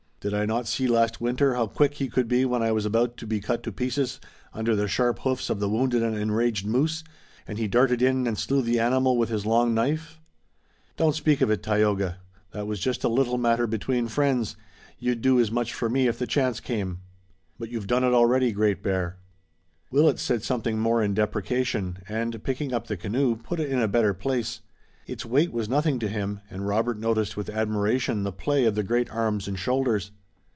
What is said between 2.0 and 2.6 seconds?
could be